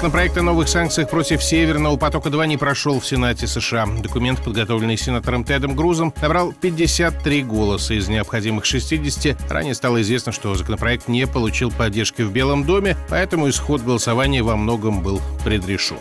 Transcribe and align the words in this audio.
Законопроект 0.00 0.38
о 0.38 0.42
новых 0.42 0.66
санкциях 0.66 1.10
против 1.10 1.44
Северного 1.44 1.98
потока-2 1.98 2.46
не 2.46 2.56
прошел 2.56 3.00
в 3.00 3.06
Сенате 3.06 3.46
США. 3.46 3.84
Документ, 3.84 4.42
подготовленный 4.42 4.96
сенатором 4.96 5.44
Тедом 5.44 5.76
Грузом, 5.76 6.14
набрал 6.22 6.54
53 6.54 7.42
голоса 7.42 7.92
из 7.92 8.08
необходимых 8.08 8.64
60. 8.64 9.36
Ранее 9.50 9.74
стало 9.74 10.00
известно, 10.00 10.32
что 10.32 10.54
законопроект 10.54 11.06
не 11.06 11.26
получил 11.26 11.70
поддержки 11.70 12.22
в 12.22 12.32
Белом 12.32 12.64
доме, 12.64 12.96
поэтому 13.10 13.50
исход 13.50 13.82
голосования 13.82 14.42
во 14.42 14.56
многом 14.56 15.02
был 15.02 15.20
предрешен. 15.44 15.98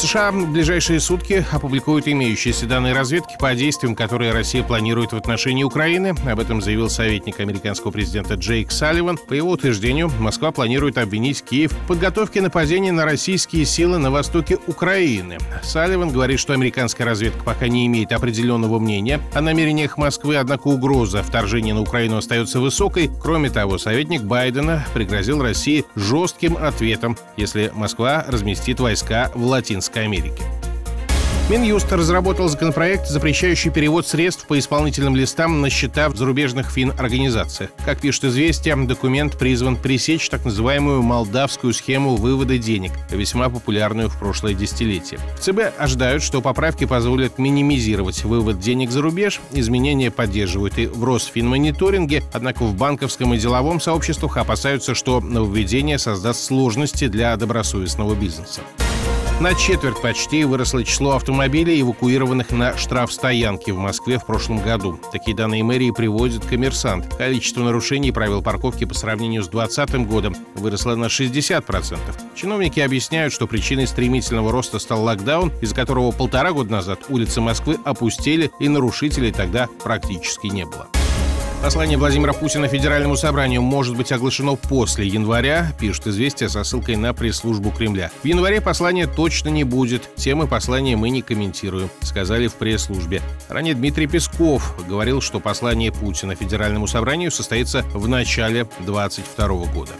США 0.00 0.32
в 0.32 0.50
ближайшие 0.50 0.98
сутки 0.98 1.44
опубликуют 1.52 2.08
имеющиеся 2.08 2.64
данные 2.64 2.94
разведки 2.94 3.36
по 3.38 3.54
действиям, 3.54 3.94
которые 3.94 4.32
Россия 4.32 4.62
планирует 4.62 5.12
в 5.12 5.16
отношении 5.16 5.62
Украины. 5.62 6.14
Об 6.26 6.40
этом 6.40 6.62
заявил 6.62 6.88
советник 6.88 7.38
американского 7.38 7.90
президента 7.90 8.32
Джейк 8.34 8.72
Салливан. 8.72 9.18
По 9.18 9.34
его 9.34 9.50
утверждению, 9.50 10.10
Москва 10.18 10.52
планирует 10.52 10.96
обвинить 10.96 11.42
Киев 11.42 11.72
в 11.72 11.86
подготовке 11.86 12.40
нападения 12.40 12.92
на 12.92 13.04
российские 13.04 13.66
силы 13.66 13.98
на 13.98 14.10
востоке 14.10 14.58
Украины. 14.66 15.36
Салливан 15.62 16.08
говорит, 16.08 16.40
что 16.40 16.54
американская 16.54 17.06
разведка 17.06 17.44
пока 17.44 17.68
не 17.68 17.86
имеет 17.86 18.12
определенного 18.12 18.78
мнения 18.78 19.20
о 19.34 19.42
намерениях 19.42 19.98
Москвы, 19.98 20.36
однако 20.36 20.68
угроза 20.68 21.22
вторжения 21.22 21.74
на 21.74 21.82
Украину 21.82 22.16
остается 22.16 22.58
высокой. 22.58 23.10
Кроме 23.20 23.50
того, 23.50 23.76
советник 23.76 24.22
Байдена 24.22 24.86
пригрозил 24.94 25.42
России 25.42 25.84
жестким 25.94 26.56
ответом, 26.56 27.18
если 27.36 27.70
Москва 27.74 28.24
разместит 28.26 28.80
войска 28.80 29.30
в 29.34 29.44
Латинской 29.44 29.89
Латинской 29.90 30.04
Америки. 30.04 30.42
Минюст 31.48 31.92
разработал 31.92 32.48
законопроект, 32.48 33.08
запрещающий 33.08 33.72
перевод 33.72 34.06
средств 34.06 34.46
по 34.46 34.56
исполнительным 34.56 35.16
листам 35.16 35.60
на 35.60 35.68
счета 35.68 36.08
в 36.08 36.16
зарубежных 36.16 36.70
фин-организациях. 36.70 37.70
Как 37.84 38.00
пишет 38.00 38.22
«Известия», 38.26 38.76
документ 38.76 39.36
призван 39.36 39.76
пресечь 39.76 40.28
так 40.28 40.44
называемую 40.44 41.02
молдавскую 41.02 41.72
схему 41.72 42.14
вывода 42.14 42.56
денег, 42.56 42.92
весьма 43.10 43.48
популярную 43.48 44.08
в 44.08 44.16
прошлое 44.16 44.54
десятилетие. 44.54 45.18
В 45.36 45.40
ЦБ 45.40 45.76
ожидают, 45.76 46.22
что 46.22 46.40
поправки 46.40 46.84
позволят 46.84 47.38
минимизировать 47.38 48.22
вывод 48.22 48.60
денег 48.60 48.92
за 48.92 49.02
рубеж. 49.02 49.40
Изменения 49.50 50.12
поддерживают 50.12 50.78
и 50.78 50.86
в 50.86 51.02
Росфинмониторинге, 51.02 52.22
однако 52.32 52.62
в 52.62 52.76
банковском 52.76 53.34
и 53.34 53.38
деловом 53.38 53.80
сообществах 53.80 54.36
опасаются, 54.36 54.94
что 54.94 55.20
нововведение 55.20 55.98
создаст 55.98 56.44
сложности 56.44 57.08
для 57.08 57.36
добросовестного 57.36 58.14
бизнеса. 58.14 58.60
На 59.40 59.54
четверть 59.54 60.02
почти 60.02 60.44
выросло 60.44 60.84
число 60.84 61.12
автомобилей, 61.12 61.80
эвакуированных 61.80 62.50
на 62.50 62.76
штрафстоянки 62.76 63.70
в 63.70 63.78
Москве 63.78 64.18
в 64.18 64.26
прошлом 64.26 64.60
году. 64.60 65.00
Такие 65.12 65.34
данные 65.34 65.64
мэрии 65.64 65.92
приводит 65.92 66.44
коммерсант. 66.44 67.14
Количество 67.16 67.62
нарушений 67.62 68.12
правил 68.12 68.42
парковки 68.42 68.84
по 68.84 68.92
сравнению 68.92 69.42
с 69.42 69.48
2020 69.48 70.06
годом 70.06 70.36
выросло 70.56 70.94
на 70.94 71.06
60%. 71.06 71.96
Чиновники 72.34 72.80
объясняют, 72.80 73.32
что 73.32 73.46
причиной 73.46 73.86
стремительного 73.86 74.52
роста 74.52 74.78
стал 74.78 75.04
локдаун, 75.04 75.50
из-за 75.62 75.74
которого 75.74 76.10
полтора 76.10 76.52
года 76.52 76.72
назад 76.72 77.06
улицы 77.08 77.40
Москвы 77.40 77.78
опустели 77.82 78.50
и 78.60 78.68
нарушителей 78.68 79.32
тогда 79.32 79.68
практически 79.82 80.48
не 80.48 80.66
было. 80.66 80.86
Послание 81.62 81.98
Владимира 81.98 82.32
Путина 82.32 82.68
Федеральному 82.68 83.16
собранию 83.16 83.60
может 83.60 83.94
быть 83.94 84.12
оглашено 84.12 84.56
после 84.56 85.06
января, 85.06 85.74
пишет 85.78 86.06
«Известия» 86.06 86.48
со 86.48 86.64
ссылкой 86.64 86.96
на 86.96 87.12
пресс-службу 87.12 87.70
Кремля. 87.70 88.10
В 88.22 88.26
январе 88.26 88.62
послания 88.62 89.06
точно 89.06 89.50
не 89.50 89.64
будет. 89.64 90.08
Темы 90.14 90.48
послания 90.48 90.96
мы 90.96 91.10
не 91.10 91.20
комментируем, 91.20 91.90
сказали 92.00 92.46
в 92.46 92.54
пресс-службе. 92.54 93.20
Ранее 93.50 93.74
Дмитрий 93.74 94.06
Песков 94.06 94.74
говорил, 94.88 95.20
что 95.20 95.38
послание 95.38 95.92
Путина 95.92 96.34
Федеральному 96.34 96.86
собранию 96.86 97.30
состоится 97.30 97.82
в 97.92 98.08
начале 98.08 98.64
2022 98.78 99.48
года. 99.66 99.92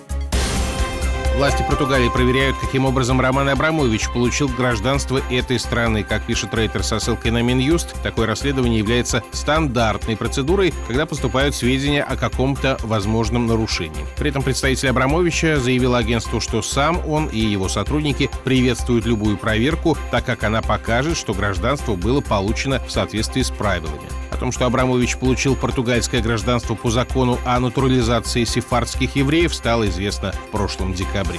Власти 1.40 1.64
Португалии 1.66 2.10
проверяют, 2.10 2.58
каким 2.58 2.84
образом 2.84 3.18
Роман 3.18 3.48
Абрамович 3.48 4.10
получил 4.12 4.46
гражданство 4.46 5.22
этой 5.30 5.58
страны. 5.58 6.04
Как 6.04 6.22
пишет 6.26 6.52
Рейтер 6.52 6.82
со 6.82 6.98
ссылкой 6.98 7.30
на 7.30 7.40
Минюст, 7.40 7.94
такое 8.02 8.26
расследование 8.26 8.80
является 8.80 9.22
стандартной 9.32 10.18
процедурой, 10.18 10.74
когда 10.86 11.06
поступают 11.06 11.54
сведения 11.54 12.02
о 12.02 12.16
каком-то 12.16 12.76
возможном 12.82 13.46
нарушении. 13.46 14.04
При 14.18 14.28
этом 14.28 14.42
представитель 14.42 14.90
Абрамовича 14.90 15.58
заявил 15.58 15.94
агентству, 15.94 16.42
что 16.42 16.60
сам 16.60 17.00
он 17.08 17.28
и 17.28 17.38
его 17.38 17.70
сотрудники 17.70 18.28
приветствуют 18.44 19.06
любую 19.06 19.38
проверку, 19.38 19.96
так 20.10 20.26
как 20.26 20.44
она 20.44 20.60
покажет, 20.60 21.16
что 21.16 21.32
гражданство 21.32 21.94
было 21.94 22.20
получено 22.20 22.82
в 22.86 22.90
соответствии 22.90 23.40
с 23.40 23.50
правилами 23.50 24.10
том, 24.40 24.50
что 24.50 24.64
Абрамович 24.64 25.18
получил 25.18 25.54
португальское 25.54 26.22
гражданство 26.22 26.74
по 26.74 26.90
закону 26.90 27.38
о 27.44 27.60
натурализации 27.60 28.44
сефардских 28.44 29.14
евреев, 29.14 29.54
стало 29.54 29.88
известно 29.88 30.32
в 30.32 30.50
прошлом 30.50 30.94
декабре. 30.94 31.29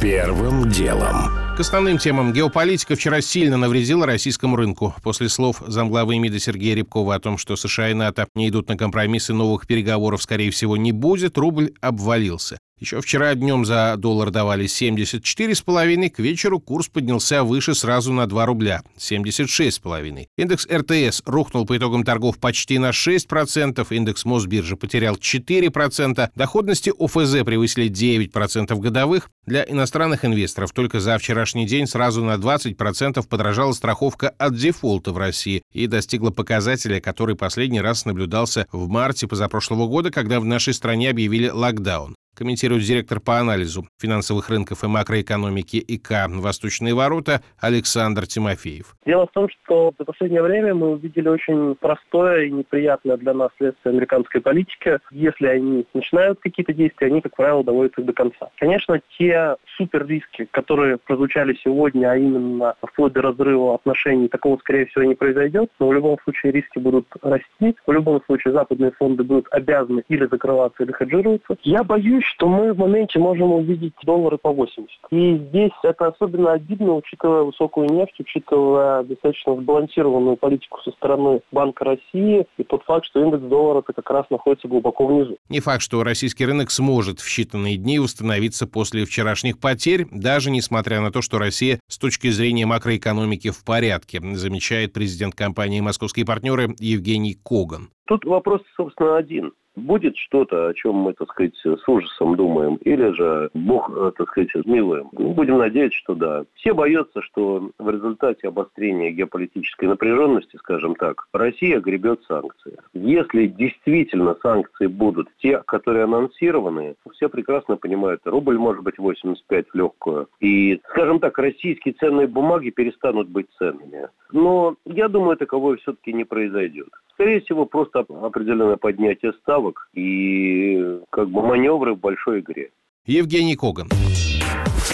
Первым 0.00 0.68
делом. 0.68 1.30
К 1.56 1.60
основным 1.60 1.98
темам. 1.98 2.32
Геополитика 2.32 2.96
вчера 2.96 3.20
сильно 3.20 3.56
навредила 3.56 4.06
российскому 4.06 4.56
рынку. 4.56 4.94
После 5.02 5.28
слов 5.28 5.62
замглавы 5.66 6.18
МИДа 6.18 6.38
Сергея 6.38 6.74
Рябкова 6.74 7.14
о 7.14 7.20
том, 7.20 7.36
что 7.36 7.56
США 7.56 7.90
и 7.90 7.94
НАТО 7.94 8.26
не 8.34 8.48
идут 8.48 8.68
на 8.68 8.76
компромиссы, 8.76 9.34
новых 9.34 9.66
переговоров, 9.66 10.22
скорее 10.22 10.50
всего, 10.50 10.76
не 10.76 10.92
будет, 10.92 11.36
рубль 11.36 11.72
обвалился. 11.80 12.58
Еще 12.82 13.00
вчера 13.00 13.32
днем 13.36 13.64
за 13.64 13.94
доллар 13.96 14.32
давали 14.32 14.64
74,5, 14.64 16.10
к 16.10 16.18
вечеру 16.18 16.58
курс 16.58 16.88
поднялся 16.88 17.44
выше 17.44 17.76
сразу 17.76 18.12
на 18.12 18.26
2 18.26 18.44
рубля– 18.44 18.82
76,5. 18.98 20.26
Индекс 20.36 20.66
РТС 20.66 21.22
рухнул 21.24 21.64
по 21.64 21.76
итогам 21.76 22.02
торгов 22.02 22.40
почти 22.40 22.80
на 22.80 22.90
6%, 22.90 23.86
индекс 23.90 24.24
Мосбиржи 24.24 24.74
потерял 24.74 25.14
4%, 25.14 26.30
доходности 26.34 26.92
ОФЗ 26.98 27.44
превысили 27.44 27.88
9% 27.88 28.76
годовых. 28.80 29.30
Для 29.46 29.62
иностранных 29.62 30.24
инвесторов 30.24 30.72
только 30.72 30.98
за 30.98 31.18
вчерашний 31.18 31.66
день 31.66 31.86
сразу 31.86 32.24
на 32.24 32.34
20% 32.34 33.24
подорожала 33.28 33.74
страховка 33.74 34.30
от 34.30 34.56
дефолта 34.56 35.12
в 35.12 35.18
России 35.18 35.62
и 35.72 35.86
достигла 35.86 36.30
показателя, 36.30 37.00
который 37.00 37.36
последний 37.36 37.80
раз 37.80 38.06
наблюдался 38.06 38.66
в 38.72 38.88
марте 38.88 39.28
позапрошлого 39.28 39.86
года, 39.86 40.10
когда 40.10 40.40
в 40.40 40.44
нашей 40.44 40.74
стране 40.74 41.10
объявили 41.10 41.48
локдаун 41.48 42.16
комментирует 42.34 42.82
директор 42.82 43.20
по 43.20 43.38
анализу 43.38 43.86
финансовых 43.98 44.48
рынков 44.48 44.84
и 44.84 44.86
макроэкономики 44.86 45.76
ИК 45.76 46.28
«Восточные 46.28 46.94
ворота» 46.94 47.42
Александр 47.60 48.26
Тимофеев. 48.26 48.94
Дело 49.06 49.26
в 49.26 49.32
том, 49.32 49.48
что 49.48 49.92
за 49.98 50.04
последнее 50.04 50.42
время 50.42 50.74
мы 50.74 50.90
увидели 50.92 51.28
очень 51.28 51.74
простое 51.76 52.44
и 52.44 52.50
неприятное 52.50 53.16
для 53.16 53.34
нас 53.34 53.50
следствие 53.58 53.92
американской 53.92 54.40
политики. 54.40 54.98
Если 55.10 55.46
они 55.46 55.86
начинают 55.94 56.40
какие-то 56.40 56.72
действия, 56.72 57.08
они, 57.08 57.20
как 57.20 57.36
правило, 57.36 57.62
доводят 57.64 57.98
их 57.98 58.06
до 58.06 58.12
конца. 58.12 58.50
Конечно, 58.58 59.00
те 59.18 59.56
супер 59.76 60.06
риски, 60.06 60.48
которые 60.50 60.98
прозвучали 60.98 61.58
сегодня, 61.62 62.10
а 62.10 62.16
именно 62.16 62.74
вплоть 62.82 63.12
до 63.12 63.22
разрыва 63.22 63.74
отношений, 63.74 64.28
такого, 64.28 64.58
скорее 64.58 64.86
всего, 64.86 65.04
не 65.04 65.14
произойдет, 65.14 65.70
но 65.78 65.88
в 65.88 65.92
любом 65.92 66.18
случае 66.24 66.52
риски 66.52 66.78
будут 66.78 67.06
расти. 67.22 67.76
В 67.86 67.92
любом 67.92 68.22
случае 68.24 68.52
западные 68.52 68.92
фонды 68.92 69.22
будут 69.22 69.46
обязаны 69.50 70.02
или 70.08 70.26
закрываться, 70.26 70.82
или 70.82 70.92
хеджироваться. 70.92 71.56
Я 71.62 71.84
боюсь, 71.84 72.21
боюсь, 72.22 72.34
что 72.34 72.48
мы 72.48 72.72
в 72.72 72.78
моменте 72.78 73.18
можем 73.18 73.52
увидеть 73.52 73.94
доллары 74.04 74.38
по 74.38 74.52
80. 74.52 74.88
И 75.10 75.36
здесь 75.48 75.72
это 75.82 76.08
особенно 76.08 76.52
обидно, 76.52 76.94
учитывая 76.96 77.42
высокую 77.42 77.88
нефть, 77.90 78.14
учитывая 78.18 79.02
достаточно 79.02 79.56
сбалансированную 79.56 80.36
политику 80.36 80.80
со 80.82 80.90
стороны 80.92 81.40
Банка 81.50 81.84
России 81.84 82.46
и 82.56 82.64
тот 82.64 82.82
факт, 82.84 83.06
что 83.06 83.22
индекс 83.22 83.44
доллара 83.44 83.82
как 83.82 84.10
раз 84.10 84.26
находится 84.30 84.68
глубоко 84.68 85.06
внизу. 85.06 85.36
Не 85.48 85.60
факт, 85.60 85.82
что 85.82 86.02
российский 86.02 86.46
рынок 86.46 86.70
сможет 86.70 87.20
в 87.20 87.28
считанные 87.28 87.76
дни 87.76 87.98
установиться 87.98 88.66
после 88.66 89.04
вчерашних 89.04 89.58
потерь, 89.58 90.06
даже 90.10 90.50
несмотря 90.50 91.00
на 91.00 91.10
то, 91.10 91.22
что 91.22 91.38
Россия 91.38 91.80
с 91.88 91.98
точки 91.98 92.28
зрения 92.30 92.66
макроэкономики 92.66 93.50
в 93.50 93.64
порядке, 93.64 94.20
замечает 94.34 94.92
президент 94.92 95.34
компании 95.34 95.80
«Московские 95.80 96.24
партнеры» 96.24 96.74
Евгений 96.78 97.36
Коган. 97.42 97.90
Тут 98.06 98.24
вопрос, 98.24 98.60
собственно, 98.76 99.16
один 99.16 99.52
будет 99.76 100.16
что-то, 100.16 100.68
о 100.68 100.74
чем 100.74 100.96
мы, 100.96 101.12
так 101.14 101.30
сказать, 101.30 101.54
с 101.56 101.88
ужасом 101.88 102.36
думаем, 102.36 102.76
или 102.76 103.12
же 103.12 103.50
Бог, 103.54 103.90
э, 103.90 104.12
так 104.16 104.28
сказать, 104.28 104.50
милуем. 104.66 105.08
Ну, 105.12 105.32
будем 105.32 105.58
надеяться, 105.58 105.98
что 105.98 106.14
да. 106.14 106.44
Все 106.54 106.74
боятся, 106.74 107.22
что 107.22 107.70
в 107.78 107.90
результате 107.90 108.48
обострения 108.48 109.10
геополитической 109.10 109.86
напряженности, 109.86 110.56
скажем 110.56 110.94
так, 110.94 111.26
Россия 111.32 111.80
гребет 111.80 112.20
санкции. 112.28 112.78
Если 112.92 113.46
действительно 113.46 114.36
санкции 114.42 114.86
будут 114.86 115.28
те, 115.38 115.62
которые 115.66 116.04
анонсированы, 116.04 116.94
все 117.12 117.28
прекрасно 117.28 117.76
понимают, 117.76 118.20
рубль 118.24 118.58
может 118.58 118.82
быть 118.82 118.98
85 118.98 119.66
в 119.68 119.74
легкую. 119.74 120.28
И, 120.40 120.80
скажем 120.90 121.20
так, 121.20 121.38
российские 121.38 121.94
ценные 121.94 122.26
бумаги 122.26 122.70
перестанут 122.70 123.28
быть 123.28 123.46
ценными. 123.58 124.08
Но 124.32 124.76
я 124.84 125.08
думаю, 125.08 125.36
таковое 125.36 125.76
все-таки 125.76 126.12
не 126.12 126.24
произойдет. 126.24 126.88
Скорее 127.14 127.40
всего, 127.42 127.66
просто 127.66 128.00
определенное 128.00 128.76
поднятие 128.76 129.32
ставок 129.34 129.61
и 129.94 131.00
как 131.10 131.30
бы 131.30 131.42
маневры 131.42 131.94
в 131.94 132.00
большой 132.00 132.40
игре. 132.40 132.70
Евгений 133.06 133.56
Коган. 133.56 133.88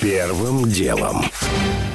Первым 0.01 0.71
делом. 0.71 1.25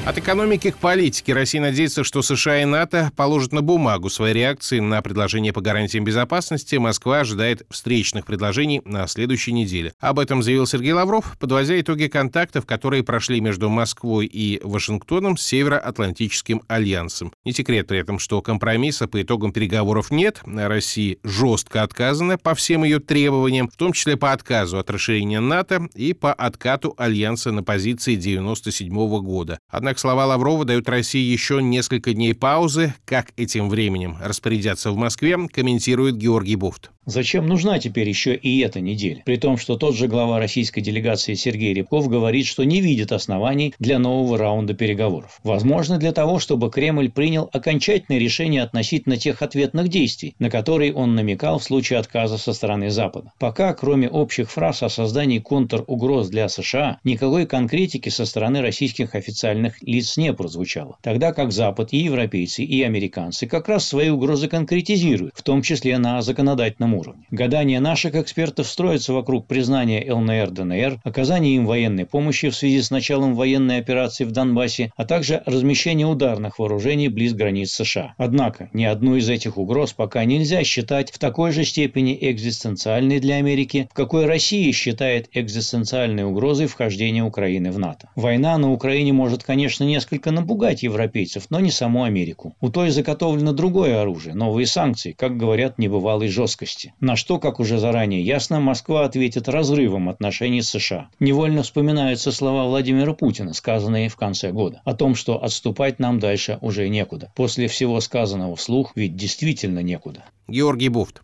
От 0.05 0.17
экономики 0.17 0.69
к 0.71 0.77
политике 0.77 1.31
Россия 1.31 1.61
надеется, 1.61 2.03
что 2.03 2.21
США 2.21 2.61
и 2.61 2.65
НАТО 2.65 3.13
положат 3.15 3.53
на 3.53 3.61
бумагу 3.61 4.09
свои 4.09 4.33
реакции 4.33 4.79
на 4.79 5.01
предложение 5.01 5.53
по 5.53 5.61
гарантиям 5.61 6.03
безопасности. 6.03 6.75
Москва 6.75 7.21
ожидает 7.21 7.65
встречных 7.69 8.25
предложений 8.25 8.81
на 8.83 9.07
следующей 9.07 9.53
неделе. 9.53 9.93
Об 10.01 10.19
этом 10.19 10.43
заявил 10.43 10.67
Сергей 10.67 10.91
Лавров, 10.91 11.37
подводя 11.39 11.79
итоги 11.79 12.07
контактов, 12.07 12.65
которые 12.65 13.03
прошли 13.03 13.39
между 13.39 13.69
Москвой 13.69 14.25
и 14.25 14.59
Вашингтоном 14.61 15.37
с 15.37 15.43
Североатлантическим 15.43 16.63
альянсом. 16.67 17.31
Не 17.45 17.53
секрет 17.53 17.87
при 17.87 17.99
этом, 17.99 18.19
что 18.19 18.41
компромисса 18.41 19.07
по 19.07 19.21
итогам 19.21 19.53
переговоров 19.53 20.11
нет. 20.11 20.41
России 20.45 21.19
жестко 21.23 21.81
отказано 21.81 22.37
по 22.37 22.55
всем 22.55 22.83
ее 22.83 22.99
требованиям, 22.99 23.69
в 23.69 23.77
том 23.77 23.93
числе 23.93 24.17
по 24.17 24.33
отказу 24.33 24.79
от 24.79 24.89
расширения 24.89 25.39
НАТО 25.39 25.87
и 25.95 26.11
по 26.11 26.33
откату 26.33 26.93
альянса 26.97 27.53
на 27.53 27.63
позиции 27.63 27.92
1997 27.93 28.93
года. 29.21 29.59
Однако 29.69 29.99
слова 29.99 30.25
Лаврова 30.25 30.65
дают 30.65 30.89
России 30.89 31.23
еще 31.23 31.61
несколько 31.61 32.13
дней 32.13 32.33
паузы. 32.33 32.93
Как 33.05 33.33
этим 33.37 33.69
временем 33.69 34.17
распорядятся 34.21 34.91
в 34.91 34.97
Москве, 34.97 35.37
комментирует 35.47 36.17
Георгий 36.17 36.55
Буфт. 36.55 36.91
Зачем 37.05 37.47
нужна 37.47 37.79
теперь 37.79 38.07
еще 38.07 38.33
и 38.33 38.59
эта 38.59 38.79
неделя? 38.79 39.23
При 39.25 39.35
том, 39.35 39.57
что 39.57 39.75
тот 39.75 39.95
же 39.95 40.07
глава 40.07 40.39
российской 40.39 40.79
делегации 40.79 41.33
Сергей 41.33 41.73
Рябков 41.73 42.07
говорит, 42.07 42.45
что 42.45 42.63
не 42.63 42.79
видит 42.79 43.11
оснований 43.11 43.73
для 43.77 43.99
нового 43.99 44.37
раунда 44.37 44.73
переговоров. 44.73 45.39
Возможно, 45.43 45.97
для 45.97 46.13
того, 46.13 46.39
чтобы 46.39 46.71
Кремль 46.71 47.11
принял 47.11 47.49
окончательное 47.51 48.19
решение 48.19 48.63
относительно 48.63 49.17
тех 49.17 49.41
ответных 49.41 49.89
действий, 49.89 50.35
на 50.39 50.49
которые 50.49 50.93
он 50.93 51.15
намекал 51.15 51.59
в 51.59 51.63
случае 51.63 51.99
отказа 51.99 52.37
со 52.37 52.53
стороны 52.53 52.89
Запада. 52.89 53.33
Пока, 53.37 53.73
кроме 53.73 54.07
общих 54.07 54.49
фраз 54.49 54.81
о 54.81 54.89
создании 54.89 55.39
контругроз 55.39 56.29
для 56.29 56.47
США, 56.47 56.99
никакой 57.03 57.45
конкретики 57.83 58.07
со 58.07 58.25
стороны 58.25 58.61
российских 58.61 59.13
официальных 59.13 59.83
лиц 59.83 60.15
не 60.15 60.31
прозвучало. 60.31 60.95
Тогда 61.01 61.33
как 61.33 61.51
Запад 61.51 61.89
и 61.91 61.97
европейцы, 61.97 62.63
и 62.63 62.81
американцы 62.81 63.45
как 63.45 63.67
раз 63.67 63.85
свои 63.85 64.07
угрозы 64.07 64.47
конкретизируют, 64.47 65.33
в 65.35 65.43
том 65.43 65.61
числе 65.61 65.97
на 65.97 66.21
законодательном 66.21 66.93
уровне. 66.93 67.25
Гадания 67.29 67.81
наших 67.81 68.15
экспертов 68.15 68.67
строятся 68.67 69.11
вокруг 69.11 69.47
признания 69.47 70.01
ЛНР-ДНР, 70.09 70.99
оказания 71.03 71.57
им 71.57 71.65
военной 71.65 72.05
помощи 72.05 72.49
в 72.49 72.55
связи 72.55 72.81
с 72.81 72.89
началом 72.89 73.35
военной 73.35 73.79
операции 73.79 74.23
в 74.23 74.31
Донбассе, 74.31 74.93
а 74.95 75.03
также 75.03 75.43
размещения 75.45 76.07
ударных 76.07 76.59
вооружений 76.59 77.09
близ 77.09 77.33
границ 77.33 77.73
США. 77.73 78.13
Однако, 78.17 78.69
ни 78.71 78.85
одну 78.85 79.17
из 79.17 79.27
этих 79.27 79.57
угроз 79.57 79.91
пока 79.91 80.23
нельзя 80.23 80.63
считать 80.63 81.11
в 81.11 81.19
такой 81.19 81.51
же 81.51 81.65
степени 81.65 82.17
экзистенциальной 82.21 83.19
для 83.19 83.35
Америки, 83.35 83.89
в 83.91 83.93
какой 83.93 84.25
Россия 84.25 84.71
считает 84.71 85.27
экзистенциальной 85.33 86.23
угрозой 86.23 86.67
вхождения 86.67 87.25
Украины 87.25 87.72
в 87.73 87.79
НАТО. 87.79 88.09
Война 88.15 88.57
на 88.57 88.71
Украине 88.71 89.11
может, 89.11 89.43
конечно, 89.43 89.83
несколько 89.83 90.31
напугать 90.31 90.83
европейцев, 90.83 91.47
но 91.49 91.59
не 91.59 91.71
саму 91.71 92.03
Америку. 92.03 92.55
У 92.61 92.69
той 92.69 92.89
заготовлено 92.91 93.51
другое 93.51 94.01
оружие, 94.01 94.35
новые 94.35 94.65
санкции, 94.65 95.11
как 95.11 95.37
говорят, 95.37 95.77
небывалой 95.77 96.29
жесткости. 96.29 96.93
На 96.99 97.15
что, 97.15 97.39
как 97.39 97.59
уже 97.59 97.77
заранее 97.77 98.21
ясно, 98.21 98.59
Москва 98.59 99.05
ответит 99.05 99.49
разрывом 99.49 100.09
отношений 100.09 100.61
с 100.61 100.69
США. 100.69 101.09
Невольно 101.19 101.63
вспоминаются 101.63 102.31
слова 102.31 102.65
Владимира 102.65 103.13
Путина, 103.13 103.53
сказанные 103.53 104.09
в 104.09 104.15
конце 104.15 104.51
года, 104.51 104.81
о 104.85 104.93
том, 104.93 105.15
что 105.15 105.43
отступать 105.43 105.99
нам 105.99 106.19
дальше 106.19 106.57
уже 106.61 106.87
некуда. 106.87 107.31
После 107.35 107.67
всего 107.67 107.99
сказанного 107.99 108.55
вслух 108.55 108.93
ведь 108.95 109.15
действительно 109.15 109.79
некуда. 109.79 110.23
Георгий 110.47 110.89
Буфт. 110.89 111.21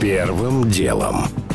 Первым 0.00 0.70
делом. 0.70 1.47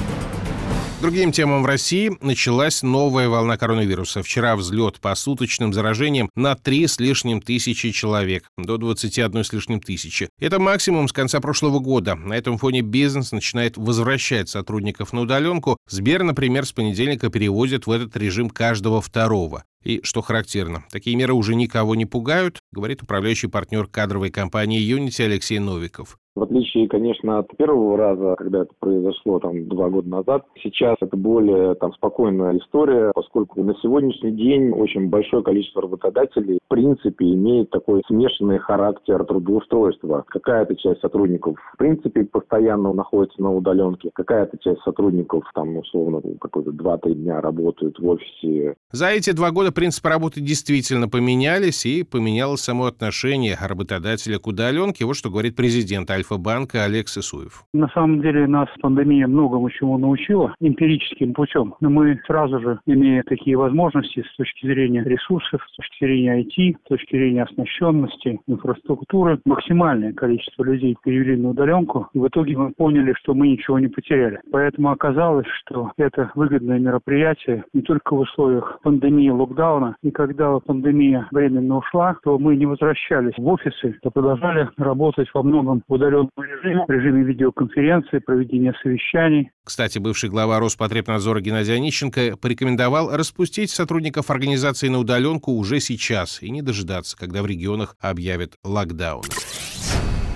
Другим 1.03 1.33
темам 1.33 1.63
в 1.63 1.65
России 1.65 2.17
началась 2.21 2.81
новая 2.81 3.27
волна 3.27 3.57
коронавируса. 3.57 4.23
Вчера 4.23 4.55
взлет 4.55 5.01
по 5.01 5.13
суточным 5.15 5.73
заражениям 5.73 6.29
на 6.33 6.55
3 6.55 6.87
с 6.87 6.97
лишним 6.97 7.41
тысячи 7.41 7.91
человек, 7.91 8.45
до 8.57 8.77
21 8.77 9.43
с 9.43 9.51
лишним 9.51 9.81
тысячи. 9.81 10.29
Это 10.39 10.59
максимум 10.59 11.09
с 11.09 11.11
конца 11.11 11.41
прошлого 11.41 11.79
года. 11.79 12.15
На 12.15 12.31
этом 12.37 12.57
фоне 12.57 12.83
бизнес 12.83 13.33
начинает 13.33 13.75
возвращать 13.75 14.47
сотрудников 14.47 15.11
на 15.11 15.19
удаленку. 15.19 15.75
Сбер, 15.89 16.23
например, 16.23 16.65
с 16.65 16.71
понедельника 16.71 17.29
переводит 17.29 17.85
в 17.85 17.91
этот 17.91 18.15
режим 18.15 18.49
каждого 18.49 19.01
второго. 19.01 19.65
И, 19.83 19.99
что 20.03 20.21
характерно, 20.21 20.85
такие 20.89 21.17
меры 21.17 21.33
уже 21.33 21.55
никого 21.55 21.95
не 21.95 22.05
пугают, 22.05 22.59
говорит 22.71 23.03
управляющий 23.03 23.47
партнер 23.47 23.87
кадровой 23.87 24.31
компании 24.31 24.79
Unity 24.81 25.25
Алексей 25.25 25.59
Новиков. 25.59 26.17
В 26.35 26.41
отличие, 26.41 26.87
конечно, 26.87 27.39
от 27.39 27.55
первого 27.57 27.95
раза, 27.95 28.35
когда 28.37 28.61
это 28.61 28.71
произошло 28.79 29.39
там 29.39 29.67
два 29.67 29.89
года 29.89 30.09
назад, 30.09 30.45
сейчас 30.63 30.95
это 30.99 31.15
более 31.15 31.75
там 31.75 31.93
спокойная 31.93 32.57
история, 32.57 33.11
поскольку 33.13 33.63
на 33.63 33.75
сегодняшний 33.81 34.31
день 34.31 34.71
очень 34.71 35.09
большое 35.09 35.43
количество 35.43 35.83
работодателей 35.83 36.57
в 36.65 36.69
принципе 36.69 37.25
имеет 37.25 37.69
такой 37.69 38.01
смешанный 38.07 38.57
характер 38.57 39.23
трудоустройства. 39.25 40.25
Какая-то 40.27 40.75
часть 40.75 41.01
сотрудников 41.01 41.55
в 41.73 41.77
принципе 41.77 42.23
постоянно 42.23 42.93
находится 42.93 43.39
на 43.39 43.53
удаленке, 43.53 44.09
какая-то 44.13 44.57
часть 44.57 44.81
сотрудников 44.81 45.43
там 45.53 45.77
условно 45.77 46.19
какой-то 46.41 46.71
2-3 46.71 47.13
дня 47.13 47.41
работают 47.41 47.99
в 47.99 48.07
офисе. 48.07 48.75
За 48.91 49.09
эти 49.09 49.31
два 49.33 49.51
года 49.51 49.71
принципы 49.71 50.09
работы 50.09 50.41
действительно 50.41 51.07
поменялись 51.07 51.85
и 51.85 52.03
поменялось 52.03 52.61
само 52.61 52.85
отношение 52.85 53.55
работодателя 53.61 54.39
к 54.39 54.47
удаленке. 54.47 55.05
Вот 55.05 55.15
что 55.15 55.29
говорит 55.29 55.55
президент 55.55 56.09
Альфа-банка 56.23 56.85
Олег 56.85 57.09
Сысуев. 57.09 57.65
На 57.73 57.89
самом 57.89 58.21
деле 58.21 58.47
нас 58.47 58.69
пандемия 58.81 59.27
многому 59.27 59.69
чему 59.69 59.97
научила 59.97 60.55
эмпирическим 60.61 61.33
путем. 61.33 61.75
Но 61.81 61.89
мы 61.89 62.17
сразу 62.25 62.61
же, 62.61 62.79
имея 62.85 63.23
такие 63.23 63.57
возможности 63.57 64.23
с 64.23 64.35
точки 64.37 64.65
зрения 64.65 65.03
ресурсов, 65.03 65.61
с 65.69 65.75
точки 65.75 66.05
зрения 66.05 66.41
IT, 66.43 66.77
с 66.85 66.87
точки 66.87 67.17
зрения 67.17 67.43
оснащенности, 67.43 68.39
инфраструктуры, 68.47 69.39
максимальное 69.45 70.13
количество 70.13 70.63
людей 70.63 70.95
перевели 71.03 71.35
на 71.35 71.49
удаленку. 71.49 72.07
И 72.13 72.19
в 72.19 72.27
итоге 72.27 72.55
мы 72.55 72.71
поняли, 72.71 73.13
что 73.17 73.33
мы 73.33 73.49
ничего 73.49 73.79
не 73.79 73.87
потеряли. 73.87 74.39
Поэтому 74.49 74.91
оказалось, 74.91 75.47
что 75.59 75.91
это 75.97 76.31
выгодное 76.35 76.79
мероприятие 76.79 77.65
не 77.73 77.81
только 77.81 78.15
в 78.15 78.19
условиях 78.19 78.79
пандемии, 78.81 79.29
локдауна. 79.29 79.97
И 80.01 80.11
когда 80.11 80.57
пандемия 80.59 81.27
временно 81.31 81.79
ушла, 81.79 82.15
то 82.23 82.39
мы 82.39 82.55
не 82.55 82.65
возвращались 82.65 83.37
в 83.37 83.45
офисы, 83.45 83.99
а 84.01 84.09
продолжали 84.09 84.69
работать 84.77 85.27
во 85.33 85.43
многом 85.43 85.81
в 85.81 85.93
удаленном 86.21 86.63
режиме, 86.63 86.85
в 86.87 86.91
режиме 86.91 87.23
видеоконференции, 87.23 88.19
проведения 88.19 88.73
совещаний. 88.81 89.51
Кстати, 89.63 89.99
бывший 89.99 90.29
глава 90.29 90.59
Роспотребнадзора 90.59 91.41
Геннадий 91.41 91.75
Онищенко 91.75 92.37
порекомендовал 92.37 93.15
распустить 93.15 93.69
сотрудников 93.69 94.29
организации 94.29 94.87
на 94.87 94.99
удаленку 94.99 95.51
уже 95.53 95.79
сейчас 95.79 96.41
и 96.41 96.49
не 96.49 96.61
дожидаться, 96.61 97.17
когда 97.17 97.41
в 97.41 97.45
регионах 97.45 97.95
объявят 98.01 98.53
локдаун. 98.63 99.23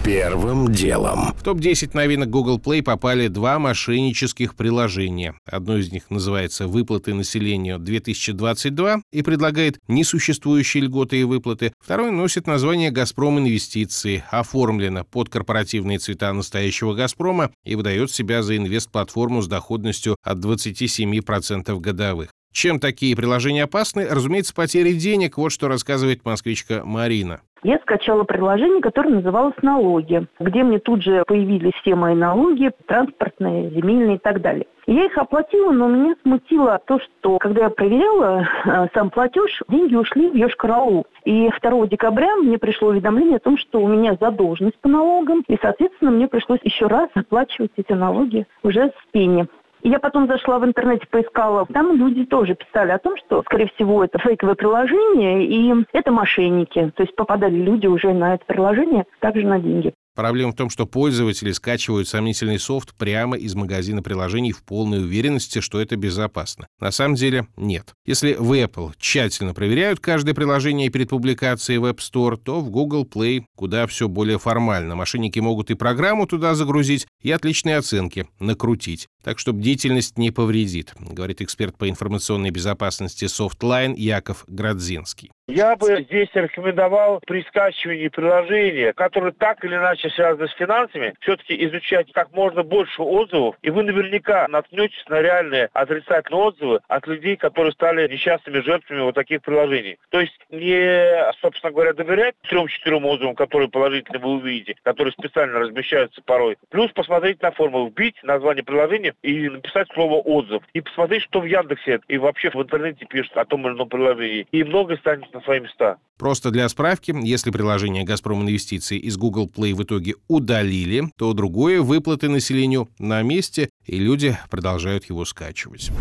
Первым 0.08 0.72
делом. 0.72 1.34
В 1.36 1.44
топ-10 1.44 1.90
новинок 1.94 2.30
Google 2.30 2.60
Play 2.60 2.82
попали 2.82 3.28
два 3.28 3.60
мошеннических 3.60 4.56
приложения. 4.56 5.36
Одно 5.46 5.76
из 5.76 5.92
них 5.92 6.10
называется 6.10 6.66
«Выплаты 6.70 7.14
населению 7.14 7.78
2022» 7.78 9.02
и 9.12 9.22
предлагает 9.22 9.80
несуществующие 9.90 10.84
льготы 10.84 11.20
и 11.20 11.26
выплаты. 11.26 11.74
Второй 11.84 12.12
носит 12.12 12.48
название 12.48 12.90
«Газпром 12.90 13.40
Инвестиции», 13.40 14.24
оформлено 14.32 15.04
под 15.04 15.28
корпоративные 15.28 16.00
цвета 16.00 16.32
настоящего 16.32 16.94
«Газпрома» 16.94 17.52
и 17.66 17.76
выдает 17.76 18.10
себя 18.10 18.44
за 18.44 18.56
инвестплатформу 18.56 19.42
с 19.42 19.50
доходностью 19.50 20.16
от 20.24 20.38
27% 20.38 21.78
годовых. 21.82 22.30
Чем 22.54 22.80
такие 22.80 23.14
приложения 23.14 23.64
опасны? 23.64 24.08
Разумеется, 24.10 24.54
потери 24.54 24.94
денег. 24.94 25.38
Вот 25.38 25.52
что 25.52 25.68
рассказывает 25.68 26.24
москвичка 26.24 26.84
Марина. 26.86 27.42
Я 27.64 27.80
скачала 27.80 28.24
приложение, 28.24 28.82
которое 28.82 29.10
называлось 29.10 29.56
«Налоги», 29.62 30.28
где 30.40 30.64
мне 30.64 30.80
тут 30.80 31.04
же 31.04 31.24
появились 31.28 31.74
все 31.82 31.96
мои 31.96 32.16
налоги, 32.16 32.72
транспортные, 32.86 33.72
земельные 33.72 34.18
и 34.18 34.20
так 34.20 34.42
далее. 34.42 34.68
Я 34.86 35.06
их 35.06 35.18
оплатила, 35.18 35.72
но 35.72 35.88
меня 35.88 36.16
смутило 36.22 36.80
то, 36.86 37.00
что 37.00 37.40
когда 37.40 37.64
я 37.64 37.70
проверяла 37.70 38.48
э, 38.64 38.88
сам 38.94 39.10
платеж, 39.10 39.62
деньги 39.68 39.96
ушли 39.96 40.30
в 40.30 40.36
Йошкар-Олу. 40.36 41.06
И 41.26 41.50
2 41.62 41.88
декабря 41.88 42.36
мне 42.38 42.58
пришло 42.58 42.90
уведомление 42.90 43.36
о 43.36 43.42
том, 43.42 43.58
что 43.58 43.82
у 43.82 43.88
меня 43.88 44.16
задолженность 44.20 44.80
по 44.80 44.88
налогам, 44.88 45.44
и, 45.48 45.58
соответственно, 45.62 46.12
мне 46.12 46.28
пришлось 46.30 46.62
еще 46.64 46.88
раз 46.88 47.10
оплачивать 47.16 47.72
эти 47.76 47.92
налоги 47.92 48.46
уже 48.64 48.88
с 48.88 49.12
пени. 49.12 49.48
Я 49.90 50.00
потом 50.00 50.28
зашла 50.28 50.60
в 50.60 50.66
интернете, 50.66 51.08
поискала. 51.10 51.66
Там 51.68 51.96
люди 51.96 52.26
тоже 52.26 52.56
писали 52.56 52.92
о 52.92 53.00
том, 53.00 53.16
что, 53.16 53.42
скорее 53.44 53.72
всего, 53.74 54.04
это 54.04 54.20
фейковое 54.20 54.56
приложение, 54.56 55.46
и 55.46 55.86
это 55.94 56.12
мошенники. 56.12 56.92
То 56.94 57.04
есть 57.04 57.16
попадали 57.16 57.56
люди 57.56 57.88
уже 57.88 58.14
на 58.14 58.34
это 58.34 58.44
приложение, 58.46 59.06
также 59.22 59.48
на 59.48 59.60
деньги. 59.60 59.94
Проблема 60.18 60.52
в 60.52 60.56
том, 60.56 60.72
что 60.72 60.88
пользователи 60.88 61.52
скачивают 61.52 62.08
сомнительный 62.08 62.58
софт 62.58 62.96
прямо 62.98 63.38
из 63.38 63.54
магазина 63.54 64.02
приложений 64.02 64.54
в 64.54 64.64
полной 64.64 64.98
уверенности, 65.04 65.62
что 65.62 65.80
это 65.80 65.96
безопасно. 65.96 66.66
На 66.80 66.90
самом 66.90 67.14
деле 67.14 67.46
нет. 67.56 67.94
Если 68.04 68.34
в 68.34 68.52
Apple 68.52 68.94
тщательно 68.98 69.54
проверяют 69.54 70.00
каждое 70.00 70.34
приложение 70.34 70.90
перед 70.90 71.10
публикацией 71.10 71.78
в 71.78 71.86
App 71.86 72.00
Store, 72.00 72.36
то 72.36 72.62
в 72.62 72.72
Google 72.72 73.06
Play 73.06 73.44
куда 73.56 73.86
все 73.86 74.08
более 74.08 74.40
формально. 74.40 74.96
Мошенники 74.96 75.40
могут 75.40 75.70
и 75.70 75.76
программу 75.76 76.26
туда 76.26 76.56
загрузить, 76.56 77.06
и 77.22 77.32
отличные 77.32 77.78
оценки 77.78 78.28
накрутить. 78.40 79.08
Так 79.28 79.40
что 79.40 79.52
бдительность 79.52 80.18
не 80.18 80.32
повредит, 80.32 80.94
говорит 80.98 81.42
эксперт 81.42 81.78
по 81.78 81.90
информационной 81.90 82.50
безопасности 82.50 83.26
Softline 83.26 83.94
Яков 83.98 84.46
Градзинский. 84.48 85.32
Я 85.50 85.78
бы 85.78 86.06
здесь 86.10 86.28
рекомендовал 86.34 87.22
при 87.26 87.42
скачивании 87.44 88.10
приложения, 88.10 88.92
которое 88.92 89.32
так 89.32 89.64
или 89.64 89.76
иначе 89.76 90.10
связано 90.10 90.48
с 90.48 90.54
финансами, 90.54 91.14
все-таки 91.22 91.56
изучать 91.66 92.12
как 92.12 92.34
можно 92.34 92.64
больше 92.64 93.02
отзывов, 93.02 93.56
и 93.62 93.70
вы 93.70 93.84
наверняка 93.84 94.46
наткнетесь 94.50 95.04
на 95.08 95.22
реальные 95.22 95.70
отрицательные 95.72 96.42
отзывы 96.42 96.80
от 96.88 97.08
людей, 97.08 97.38
которые 97.38 97.72
стали 97.72 98.10
несчастными 98.12 98.60
жертвами 98.60 99.02
вот 99.02 99.16
таких 99.16 99.42
приложений. 99.42 100.00
То 100.10 100.20
есть 100.20 100.38
не, 100.50 101.34
собственно 101.42 101.72
говоря, 101.72 101.94
доверять 101.94 102.36
трем-четырем 102.50 103.06
отзывам, 103.06 103.36
которые 103.36 103.70
положительно 103.70 104.20
вы 104.20 104.36
увидите, 104.36 104.76
которые 104.84 105.14
специально 105.14 105.60
размещаются 105.60 106.22
порой. 106.24 106.58
Плюс 106.70 106.92
посмотреть 106.92 107.42
на 107.42 107.52
форму, 107.52 107.88
вбить 107.88 108.22
название 108.22 108.66
приложения 108.66 109.14
и 109.24 109.50
написать 109.50 109.88
слово 109.94 110.16
«отзыв». 110.16 110.64
И 110.74 110.82
посмотреть, 110.82 111.24
что 111.24 111.42
в 111.42 111.46
Яндексе 111.46 112.00
и 112.08 112.18
вообще 112.18 112.50
в 112.50 112.56
интернете 112.56 113.06
пишут 113.06 113.38
о 113.38 113.46
том 113.46 113.68
или 113.68 113.76
ином 113.76 113.90
приложении. 113.90 114.48
И 114.52 114.64
многое 114.64 114.98
станет 114.98 115.34
на 115.34 115.42
свои 115.42 115.60
места. 115.60 115.98
Просто 116.18 116.52
для 116.52 116.68
справки, 116.70 117.14
если 117.24 117.52
приложение 117.52 118.04
«Газпром 118.04 118.42
Инвестиции» 118.42 118.98
из 118.98 119.18
Google 119.18 119.50
Play 119.54 119.74
в 119.74 119.84
итоге 119.84 120.16
удалили, 120.28 121.04
то 121.18 121.34
другое 121.34 121.82
выплаты 121.82 122.30
населению 122.30 122.90
на 123.00 123.22
месте, 123.22 123.70
и 123.86 123.98
люди 123.98 124.38
продолжают 124.50 125.06
его 125.06 125.26
скачивать. 125.26 125.92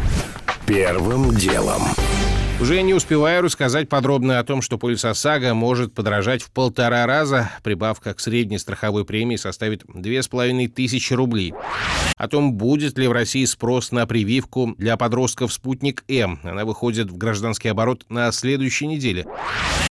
Первым 0.67 1.31
делом. 1.31 1.83
Уже 2.59 2.81
не 2.81 2.95
успеваю 2.95 3.43
рассказать 3.43 3.91
подробно 3.91 4.39
о 4.39 4.45
том, 4.45 4.63
что 4.63 4.79
полис 4.79 5.05
ОСАГО 5.05 5.53
может 5.53 5.93
подорожать 5.93 6.43
в 6.43 6.51
полтора 6.51 7.05
раза. 7.05 7.51
Прибавка 7.63 8.15
к 8.15 8.21
средней 8.21 8.59
страховой 8.59 9.05
премии 9.05 9.37
составит 9.37 9.83
2500 9.87 11.17
рублей. 11.19 11.53
О 12.17 12.29
том, 12.29 12.55
будет 12.55 12.97
ли 12.97 13.09
в 13.09 13.13
России 13.13 13.45
спрос 13.45 13.93
на 13.93 14.07
прививку 14.07 14.75
для 14.79 14.97
подростков 14.97 15.53
«Спутник 15.53 16.03
М». 16.09 16.41
Она 16.45 16.65
выходит 16.65 17.11
в 17.11 17.19
гражданский 17.19 17.69
оборот 17.69 18.07
на 18.09 18.33
следующей 18.33 18.87
неделе. 18.87 19.27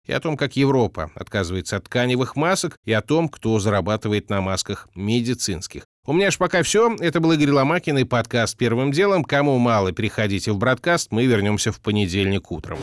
И 0.08 0.14
о 0.14 0.22
том, 0.22 0.38
как 0.38 0.56
Европа 0.56 1.12
отказывается 1.16 1.76
от 1.76 1.84
тканевых 1.86 2.38
масок, 2.38 2.78
и 2.86 2.94
о 2.94 3.02
том, 3.02 3.28
кто 3.28 3.60
зарабатывает 3.60 4.30
на 4.30 4.40
масках 4.40 4.88
медицинских. 4.96 5.84
У 6.06 6.12
меня 6.12 6.32
ж 6.32 6.38
пока 6.38 6.64
все. 6.64 6.94
Это 7.00 7.22
был 7.22 7.32
Игорь 7.32 7.52
Ломакин 7.52 7.98
и 7.98 8.04
подкаст 8.04 8.58
«Первым 8.58 8.92
делом». 8.92 9.24
Кому 9.24 9.58
мало, 9.58 9.94
переходите 9.94 10.52
в 10.52 10.58
бродкаст. 10.58 11.14
Мы 11.14 11.26
вернемся 11.28 11.72
в 11.72 11.80
понедельник 11.80 12.52
утром. 12.52 12.78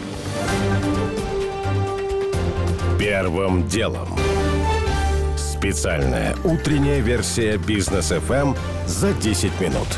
Первым 2.99 3.69
делом. 3.69 4.09
Специальная 5.37 6.35
утренняя 6.45 7.00
версия 7.00 7.59
бизнес 7.59 8.11
FM 8.11 8.57
за 8.87 9.12
10 9.12 9.61
минут. 9.61 9.89